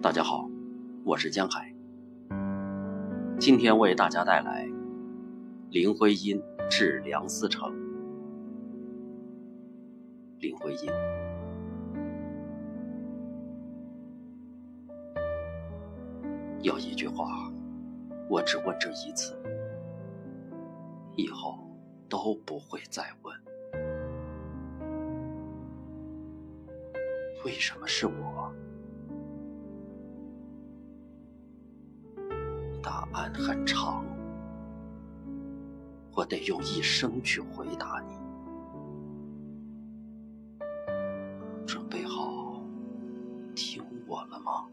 [0.00, 0.48] 大家好，
[1.02, 1.74] 我是江海。
[3.40, 4.64] 今天为大家带来
[5.70, 6.40] 林徽因
[6.70, 7.74] 致梁思成。
[10.38, 10.88] 林徽因，
[16.62, 17.50] 有一句话，
[18.30, 19.36] 我只问这一次，
[21.16, 21.58] 以后
[22.08, 23.36] 都不会再问。
[27.44, 28.37] 为什么是我？
[32.88, 34.02] 答案很长，
[36.10, 38.14] 我得用一生去回答你。
[41.66, 42.62] 准备好
[43.54, 44.64] 听我了吗？